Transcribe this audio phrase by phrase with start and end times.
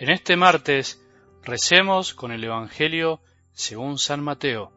[0.00, 1.04] En este martes
[1.42, 3.20] recemos con el Evangelio
[3.52, 4.70] según San Mateo,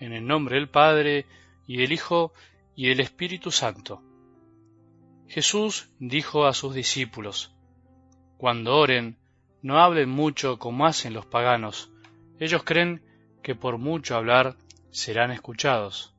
[0.00, 1.24] en el nombre del Padre
[1.68, 2.32] y del Hijo
[2.74, 4.02] y del Espíritu Santo.
[5.28, 7.54] Jesús dijo a sus discípulos,
[8.38, 9.18] Cuando oren,
[9.62, 11.92] no hablen mucho como hacen los paganos.
[12.40, 13.04] Ellos creen
[13.44, 14.56] que por mucho hablar
[14.90, 16.12] serán escuchados.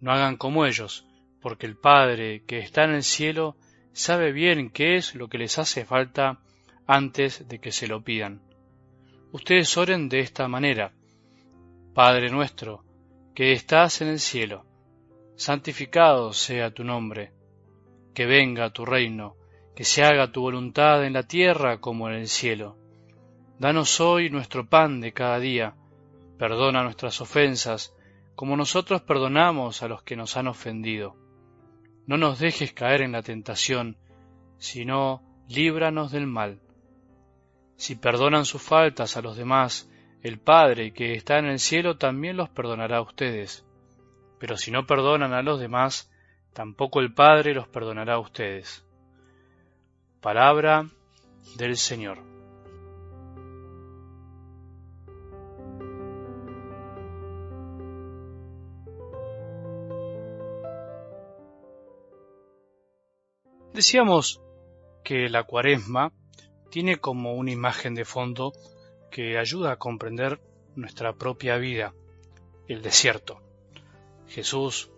[0.00, 1.06] No hagan como ellos,
[1.40, 3.56] porque el Padre que está en el cielo
[3.94, 6.40] sabe bien qué es lo que les hace falta
[6.92, 8.42] antes de que se lo pidan.
[9.30, 10.92] Ustedes oren de esta manera.
[11.94, 12.82] Padre nuestro,
[13.32, 14.66] que estás en el cielo,
[15.36, 17.32] santificado sea tu nombre,
[18.12, 19.36] que venga tu reino,
[19.76, 22.76] que se haga tu voluntad en la tierra como en el cielo.
[23.60, 25.76] Danos hoy nuestro pan de cada día,
[26.38, 27.94] perdona nuestras ofensas,
[28.34, 31.14] como nosotros perdonamos a los que nos han ofendido.
[32.08, 33.96] No nos dejes caer en la tentación,
[34.58, 36.60] sino líbranos del mal
[37.80, 39.88] si perdonan sus faltas a los demás,
[40.22, 43.64] el Padre que está en el cielo también los perdonará a ustedes.
[44.38, 46.12] Pero si no perdonan a los demás,
[46.52, 48.84] tampoco el Padre los perdonará a ustedes.
[50.20, 50.90] Palabra
[51.56, 52.18] del Señor.
[63.72, 64.42] Decíamos
[65.02, 66.12] que la cuaresma
[66.70, 68.52] tiene como una imagen de fondo
[69.10, 70.40] que ayuda a comprender
[70.76, 71.94] nuestra propia vida,
[72.68, 73.42] el desierto.
[74.28, 74.90] Jesús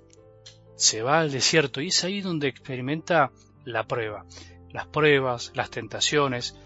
[0.77, 3.33] se va al desierto y es ahí donde experimenta
[3.65, 4.27] la prueba.
[4.71, 6.57] Las pruebas, las tentaciones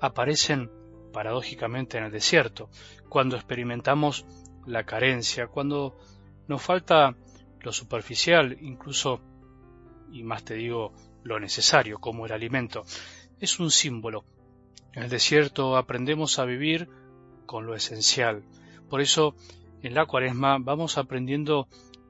[0.00, 0.70] aparecen
[1.12, 2.70] paradójicamente en el desierto,
[3.08, 4.26] cuando experimentamos
[4.66, 5.96] la carencia, cuando
[6.48, 7.16] nos falta
[7.60, 9.20] lo superficial, incluso,
[10.10, 12.84] y más te digo, lo necesario, como el alimento.
[13.38, 14.24] Es un símbolo
[14.94, 16.88] en el desierto aprendemos a vivir
[17.46, 18.42] con lo esencial.
[18.88, 19.34] Por eso,
[19.82, 21.68] en la cuaresma vamos aprendiendo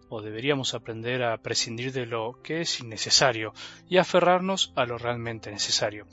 [0.08, 3.54] o deberíamos aprender a prescindir de lo que es innecesario
[3.88, 6.06] y aferrarnos a lo realmente necesario.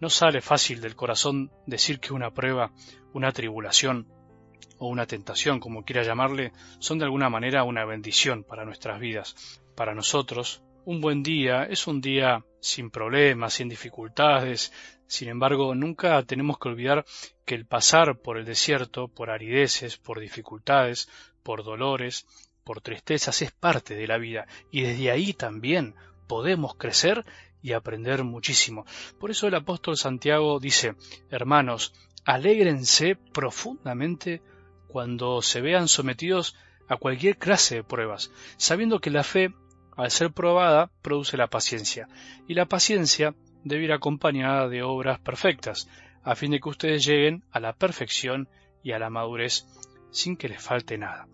[0.00, 2.72] No sale fácil del corazón decir que una prueba,
[3.12, 4.06] una tribulación
[4.78, 9.60] o una tentación, como quiera llamarle, son de alguna manera una bendición para nuestras vidas.
[9.74, 14.72] Para nosotros, un buen día es un día sin problemas, sin dificultades.
[15.06, 17.04] Sin embargo, nunca tenemos que olvidar
[17.44, 21.10] que el pasar por el desierto, por arideces, por dificultades,
[21.42, 22.26] por dolores,
[22.64, 25.94] por tristezas, es parte de la vida y desde ahí también
[26.26, 27.26] podemos crecer
[27.60, 28.86] y aprender muchísimo.
[29.20, 30.94] Por eso el apóstol Santiago dice,
[31.28, 31.92] hermanos,
[32.24, 34.40] alégrense profundamente
[34.86, 36.56] cuando se vean sometidos
[36.88, 39.52] a cualquier clase de pruebas, sabiendo que la fe
[39.98, 42.08] al ser probada, produce la paciencia,
[42.46, 45.88] y la paciencia debe ir acompañada de obras perfectas,
[46.22, 48.48] a fin de que ustedes lleguen a la perfección
[48.84, 49.66] y a la madurez
[50.12, 51.26] sin que les falte nada.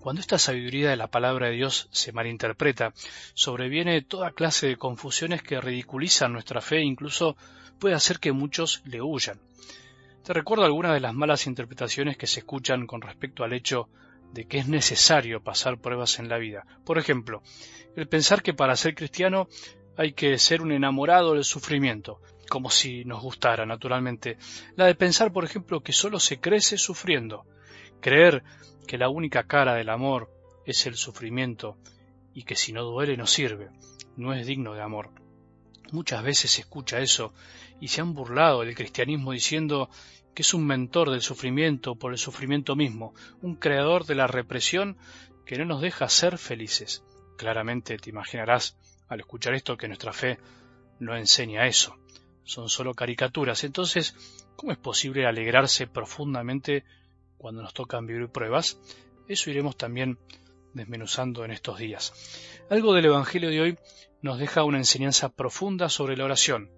[0.00, 2.94] Cuando esta sabiduría de la palabra de Dios se malinterpreta,
[3.34, 7.36] sobreviene toda clase de confusiones que ridiculizan nuestra fe e incluso
[7.78, 9.38] puede hacer que muchos le huyan.
[10.24, 13.90] Te recuerdo algunas de las malas interpretaciones que se escuchan con respecto al hecho
[14.32, 16.64] de que es necesario pasar pruebas en la vida.
[16.84, 17.42] Por ejemplo,
[17.96, 19.48] el pensar que para ser cristiano
[19.96, 24.38] hay que ser un enamorado del sufrimiento, como si nos gustara, naturalmente.
[24.76, 27.44] La de pensar, por ejemplo, que solo se crece sufriendo.
[28.00, 28.44] Creer
[28.86, 30.30] que la única cara del amor
[30.64, 31.76] es el sufrimiento
[32.32, 33.70] y que si no duele no sirve,
[34.16, 35.10] no es digno de amor.
[35.90, 37.32] Muchas veces se escucha eso
[37.80, 39.88] y se han burlado del cristianismo diciendo
[40.34, 44.96] que es un mentor del sufrimiento por el sufrimiento mismo, un creador de la represión
[45.44, 47.04] que no nos deja ser felices.
[47.36, 48.76] Claramente te imaginarás
[49.08, 50.38] al escuchar esto que nuestra fe
[51.00, 51.96] no enseña eso,
[52.44, 53.64] son solo caricaturas.
[53.64, 54.14] Entonces,
[54.56, 56.84] ¿cómo es posible alegrarse profundamente
[57.36, 58.80] cuando nos tocan vivir pruebas?
[59.28, 60.18] Eso iremos también
[60.74, 62.12] desmenuzando en estos días.
[62.70, 63.78] Algo del Evangelio de hoy
[64.22, 66.70] nos deja una enseñanza profunda sobre la oración.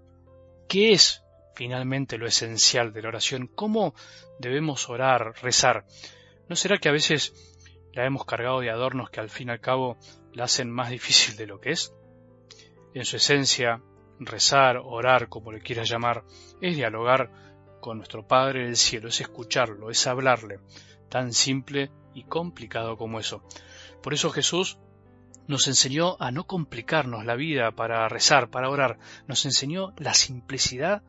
[0.68, 1.22] ¿Qué es
[1.54, 3.94] finalmente lo esencial de la oración, cómo
[4.38, 5.86] debemos orar, rezar.
[6.48, 7.32] ¿No será que a veces
[7.92, 9.98] la hemos cargado de adornos que al fin y al cabo
[10.32, 11.94] la hacen más difícil de lo que es?
[12.94, 13.82] En su esencia,
[14.18, 16.24] rezar, orar, como le quieras llamar,
[16.60, 17.30] es dialogar
[17.80, 20.60] con nuestro Padre del cielo, es escucharlo, es hablarle,
[21.08, 23.42] tan simple y complicado como eso.
[24.02, 24.78] Por eso Jesús
[25.46, 31.02] nos enseñó a no complicarnos la vida para rezar, para orar, nos enseñó la simplicidad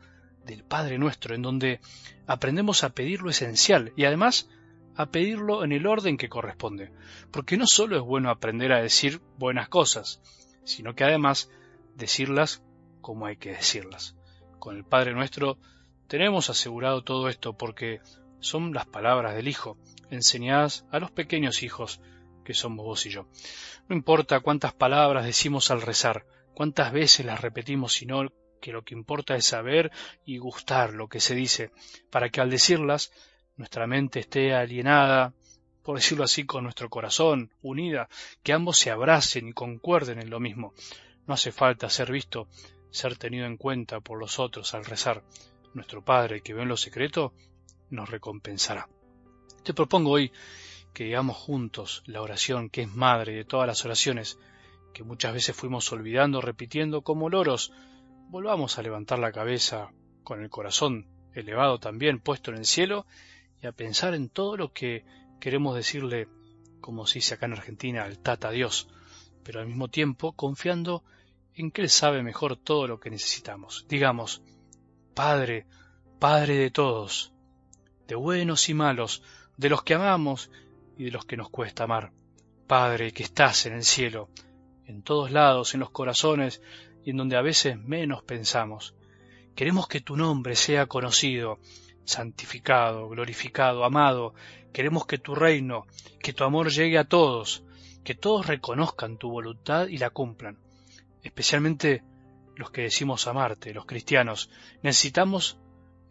[0.46, 1.80] del Padre nuestro, en donde
[2.28, 4.50] aprendemos a pedir lo esencial y además
[4.96, 6.92] a pedirlo en el orden que corresponde,
[7.32, 10.22] porque no solo es bueno aprender a decir buenas cosas,
[10.64, 11.50] sino que además
[11.96, 12.64] decirlas
[13.02, 14.16] como hay que decirlas.
[14.60, 15.58] Con el Padre nuestro
[16.12, 18.02] Tenemos asegurado todo esto porque
[18.42, 19.78] son las palabras del Hijo,
[20.10, 22.02] enseñadas a los pequeños hijos
[22.44, 23.28] que somos vos y yo.
[23.88, 28.30] No importa cuántas palabras decimos al rezar, cuántas veces las repetimos, sino
[28.62, 29.92] que lo que importa es saber
[30.26, 31.72] y gustar lo que se dice,
[32.10, 33.12] para que al decirlas
[33.58, 35.34] nuestra mente esté alienada,
[35.84, 38.08] por decirlo así, con nuestro corazón, unida,
[38.44, 40.74] que ambos se abracen y concuerden en lo mismo.
[41.28, 42.48] No hace falta ser visto,
[42.92, 45.24] ser tenido en cuenta por los otros al rezar.
[45.74, 47.34] Nuestro Padre, que ve en lo secreto,
[47.90, 48.88] nos recompensará.
[49.64, 50.32] Te propongo hoy
[50.94, 54.38] que digamos juntos la oración que es madre de todas las oraciones,
[54.94, 57.72] que muchas veces fuimos olvidando, repitiendo como loros.
[58.32, 59.92] Volvamos a levantar la cabeza
[60.24, 63.06] con el corazón elevado también, puesto en el cielo,
[63.62, 65.04] y a pensar en todo lo que
[65.42, 66.30] queremos decirle,
[66.80, 68.88] como se dice acá en Argentina, al Tata Dios,
[69.44, 71.04] pero al mismo tiempo confiando
[71.56, 73.86] en que Él sabe mejor todo lo que necesitamos.
[73.90, 74.42] Digamos,
[75.14, 75.66] Padre,
[76.18, 77.34] Padre de todos,
[78.08, 79.24] de buenos y malos,
[79.58, 80.50] de los que amamos
[80.98, 82.14] y de los que nos cuesta amar.
[82.66, 84.30] Padre que estás en el cielo,
[84.86, 86.62] en todos lados, en los corazones
[87.04, 88.96] y en donde a veces menos pensamos.
[89.56, 91.60] Queremos que tu nombre sea conocido,
[92.06, 94.34] santificado, glorificado, amado.
[94.74, 95.86] Queremos que tu reino,
[96.20, 97.64] que tu amor llegue a todos,
[98.04, 100.58] que todos reconozcan tu voluntad y la cumplan.
[101.24, 102.04] Especialmente
[102.56, 104.50] los que decimos amarte, los cristianos.
[104.82, 105.58] Necesitamos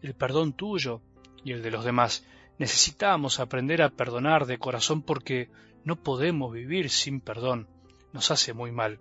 [0.01, 1.01] el perdón tuyo
[1.43, 2.25] y el de los demás.
[2.59, 5.49] Necesitamos aprender a perdonar de corazón porque
[5.83, 7.67] no podemos vivir sin perdón.
[8.13, 8.99] Nos hace muy mal.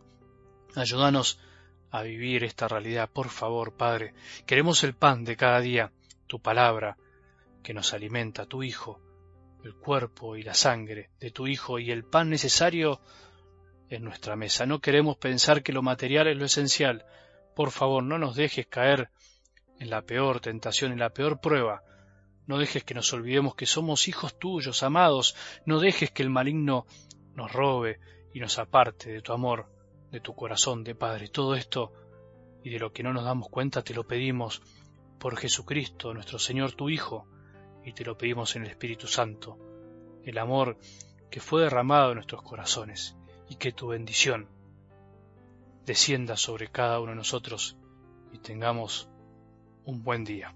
[0.74, 1.38] Ayúdanos
[1.90, 4.14] a vivir esta realidad, por favor, Padre.
[4.46, 5.92] Queremos el pan de cada día
[6.26, 6.96] tu palabra
[7.62, 9.00] que nos alimenta, tu Hijo,
[9.64, 13.00] el cuerpo y la sangre de tu Hijo y el pan necesario
[13.88, 14.66] en nuestra mesa.
[14.66, 17.04] No queremos pensar que lo material es lo esencial.
[17.54, 19.10] Por favor, no nos dejes caer
[19.78, 21.82] en la peor tentación, en la peor prueba.
[22.46, 25.36] No dejes que nos olvidemos que somos hijos tuyos, amados.
[25.66, 26.86] No dejes que el maligno
[27.34, 27.98] nos robe
[28.32, 29.66] y nos aparte de tu amor,
[30.10, 31.28] de tu corazón de Padre.
[31.28, 31.92] Todo esto
[32.62, 34.62] y de lo que no nos damos cuenta te lo pedimos
[35.18, 37.26] por Jesucristo, nuestro Señor, tu Hijo,
[37.84, 39.58] y te lo pedimos en el Espíritu Santo,
[40.24, 40.78] el amor
[41.30, 43.16] que fue derramado en nuestros corazones,
[43.48, 44.48] y que tu bendición
[45.84, 47.76] descienda sobre cada uno de nosotros
[48.32, 49.08] y tengamos
[49.84, 50.54] un buen día.